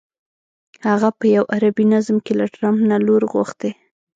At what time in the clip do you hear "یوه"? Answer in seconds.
1.35-1.49